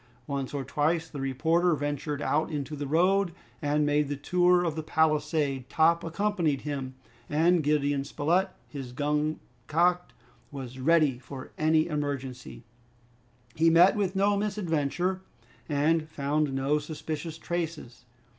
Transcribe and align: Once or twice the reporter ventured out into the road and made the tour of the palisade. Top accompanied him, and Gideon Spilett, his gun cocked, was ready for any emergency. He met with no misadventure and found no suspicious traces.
Once 0.25 0.51
or 0.51 0.63
twice 0.63 1.07
the 1.07 1.21
reporter 1.21 1.75
ventured 1.75 2.23
out 2.23 2.49
into 2.49 2.75
the 2.75 2.87
road 2.87 3.33
and 3.61 3.85
made 3.85 4.07
the 4.07 4.15
tour 4.15 4.63
of 4.63 4.75
the 4.75 4.81
palisade. 4.81 5.69
Top 5.69 6.03
accompanied 6.03 6.61
him, 6.61 6.95
and 7.29 7.61
Gideon 7.61 8.03
Spilett, 8.03 8.49
his 8.67 8.93
gun 8.93 9.39
cocked, 9.67 10.11
was 10.51 10.79
ready 10.79 11.19
for 11.19 11.51
any 11.55 11.85
emergency. 11.85 12.63
He 13.53 13.69
met 13.69 13.95
with 13.95 14.15
no 14.15 14.35
misadventure 14.35 15.21
and 15.69 16.09
found 16.09 16.51
no 16.51 16.79
suspicious 16.79 17.37
traces. 17.37 18.05